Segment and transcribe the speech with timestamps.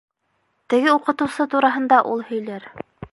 [0.73, 2.67] Теге уҡытыусы тураһында ул һөйләр.